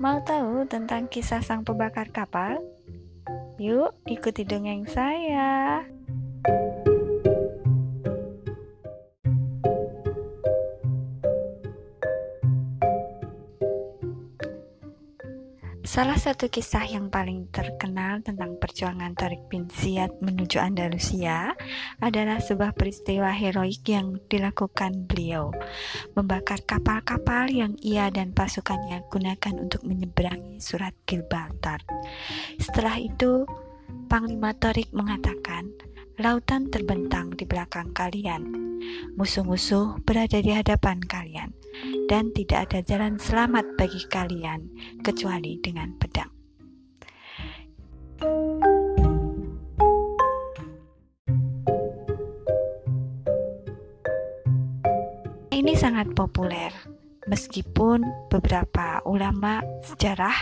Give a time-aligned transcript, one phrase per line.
[0.00, 2.56] Mau tahu tentang kisah sang pembakar kapal?
[3.60, 5.84] Yuk, ikuti dongeng saya.
[15.90, 21.50] Salah satu kisah yang paling terkenal tentang perjuangan Tariq bin Ziyad menuju Andalusia
[21.98, 25.50] adalah sebuah peristiwa heroik yang dilakukan beliau,
[26.14, 31.82] membakar kapal-kapal yang ia dan pasukannya gunakan untuk menyeberangi surat Gibraltar.
[32.62, 33.42] Setelah itu,
[34.06, 35.74] Panglima Tariq mengatakan,
[36.22, 38.46] lautan terbentang di belakang kalian.
[39.18, 41.50] Musuh-musuh berada di hadapan kalian
[42.10, 44.66] dan tidak ada jalan selamat bagi kalian
[45.06, 46.26] kecuali dengan pedang.
[55.54, 56.74] Ini sangat populer,
[57.30, 60.34] meskipun beberapa ulama sejarah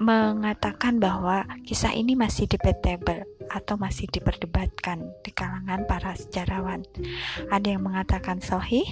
[0.00, 6.82] mengatakan bahwa kisah ini masih debatable atau masih diperdebatkan di kalangan para sejarawan.
[7.52, 8.88] Ada yang mengatakan sohih,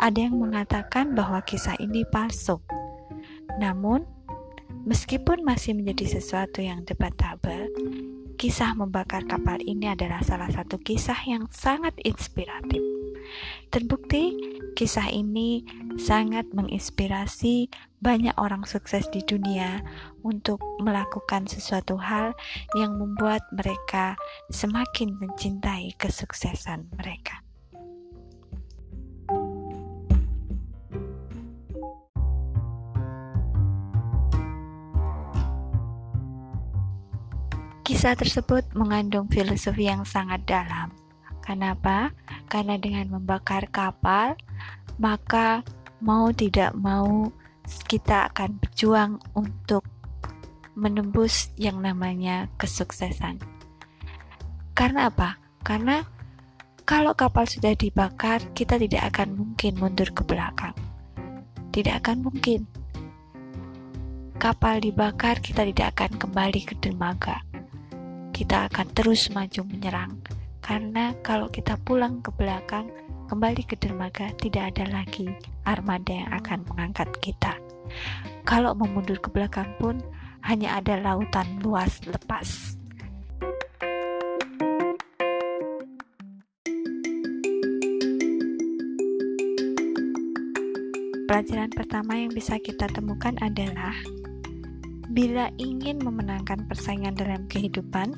[0.00, 2.64] ada yang mengatakan bahwa kisah ini palsu.
[3.60, 4.08] Namun,
[4.88, 7.68] meskipun masih menjadi sesuatu yang debatable,
[8.40, 12.87] kisah membakar kapal ini adalah salah satu kisah yang sangat inspiratif.
[13.68, 14.32] Terbukti,
[14.72, 15.66] kisah ini
[16.00, 19.82] sangat menginspirasi banyak orang sukses di dunia
[20.22, 22.32] untuk melakukan sesuatu hal
[22.78, 24.14] yang membuat mereka
[24.48, 27.42] semakin mencintai kesuksesan mereka.
[37.88, 40.92] Kisah tersebut mengandung filosofi yang sangat dalam.
[41.40, 42.12] Kenapa?
[42.48, 44.34] Karena dengan membakar kapal,
[44.96, 45.62] maka
[46.00, 47.28] mau tidak mau
[47.86, 49.84] kita akan berjuang untuk
[50.72, 53.38] menembus yang namanya kesuksesan.
[54.72, 55.36] Karena apa?
[55.60, 56.02] Karena
[56.88, 60.72] kalau kapal sudah dibakar, kita tidak akan mungkin mundur ke belakang.
[61.68, 62.64] Tidak akan mungkin.
[64.40, 67.44] Kapal dibakar, kita tidak akan kembali ke dermaga
[68.38, 70.14] kita akan terus maju menyerang.
[70.60, 72.90] Karena kalau kita pulang ke belakang,
[73.28, 75.28] kembali ke dermaga, tidak ada lagi
[75.64, 77.56] armada yang akan mengangkat kita.
[78.48, 80.00] Kalau memundur ke belakang pun,
[80.44, 82.78] hanya ada lautan luas lepas.
[91.28, 93.92] Pelajaran pertama yang bisa kita temukan adalah
[95.08, 98.12] Bila ingin memenangkan persaingan dalam kehidupan,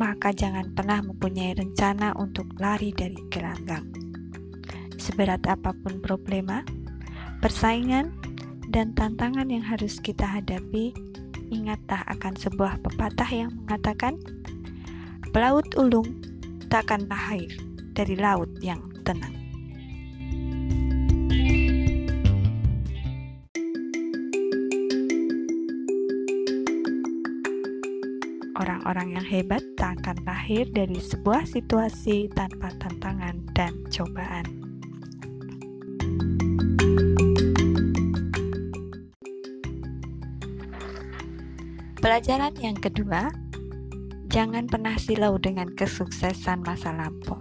[0.00, 3.84] maka jangan pernah mempunyai rencana untuk lari dari gelanggang.
[4.96, 6.64] Seberat apa pun problema,
[7.44, 8.08] persaingan,
[8.72, 10.96] dan tantangan yang harus kita hadapi,
[11.52, 14.16] ingatlah akan sebuah pepatah yang mengatakan,
[15.36, 16.08] "Pelaut ulung
[16.72, 17.52] takkan lahir
[17.92, 19.39] dari laut yang tenang."
[28.60, 34.44] Orang-orang yang hebat tak akan lahir dari sebuah situasi tanpa tantangan dan cobaan.
[42.04, 43.32] Pelajaran yang kedua,
[44.28, 47.40] jangan pernah silau dengan kesuksesan masa lampau.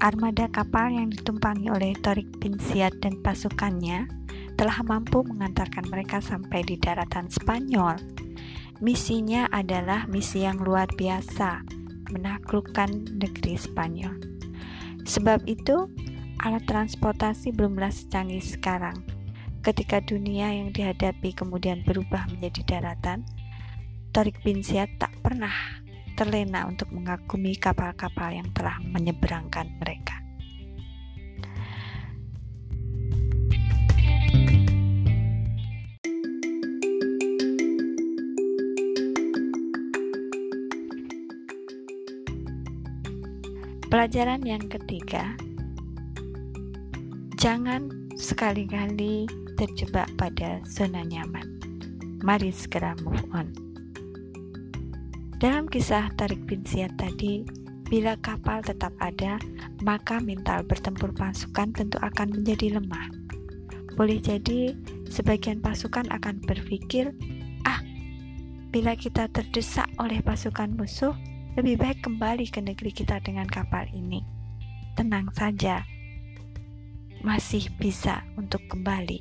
[0.00, 2.56] Armada kapal yang ditumpangi oleh Torik bin
[3.04, 4.08] dan pasukannya
[4.56, 8.19] telah mampu mengantarkan mereka sampai di daratan Spanyol
[8.80, 11.60] Misinya adalah misi yang luar biasa,
[12.16, 14.16] menaklukkan negeri Spanyol.
[15.04, 15.84] Sebab itu,
[16.40, 19.04] alat transportasi belumlah secanggih sekarang.
[19.60, 23.28] Ketika dunia yang dihadapi kemudian berubah menjadi daratan,
[24.16, 25.52] Torik bin Ziyad tak pernah
[26.16, 30.19] terlena untuk mengagumi kapal-kapal yang telah menyeberangkan mereka.
[43.90, 45.34] Pelajaran yang ketiga,
[47.42, 49.26] jangan sekali-kali
[49.58, 51.58] terjebak pada zona nyaman.
[52.22, 53.50] Mari segera move on.
[55.42, 57.42] Dalam kisah Tarik bin Ziyad tadi,
[57.90, 59.42] bila kapal tetap ada,
[59.82, 63.10] maka mental bertempur pasukan tentu akan menjadi lemah.
[63.98, 64.70] Boleh jadi
[65.10, 67.10] sebagian pasukan akan berpikir,
[67.66, 67.82] "Ah,
[68.70, 71.18] bila kita terdesak oleh pasukan musuh,
[71.58, 74.22] lebih baik kembali ke negeri kita dengan kapal ini.
[74.94, 75.82] Tenang saja,
[77.26, 79.18] masih bisa untuk kembali.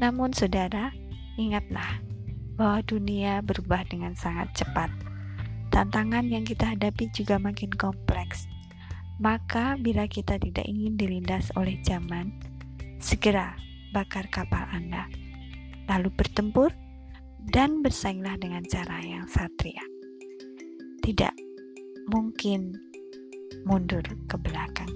[0.00, 0.92] Namun, saudara,
[1.40, 2.00] ingatlah
[2.60, 4.92] bahwa dunia berubah dengan sangat cepat.
[5.72, 8.44] Tantangan yang kita hadapi juga makin kompleks.
[9.20, 12.32] Maka, bila kita tidak ingin dilindas oleh zaman,
[13.00, 13.56] segera
[13.92, 15.08] bakar kapal Anda,
[15.88, 16.72] lalu bertempur
[17.48, 19.89] dan bersainglah dengan cara yang satria.
[21.00, 21.34] Tidak
[22.12, 22.76] mungkin
[23.64, 24.88] mundur ke belakang.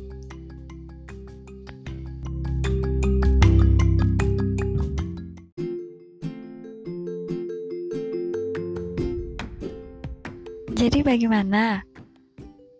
[10.74, 11.80] Jadi bagaimana?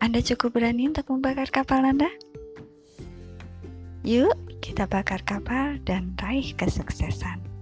[0.03, 2.11] Anda cukup berani untuk membakar kapal Anda?
[4.05, 7.53] Yuk, kita bakar kapal dan raih kesuksesan.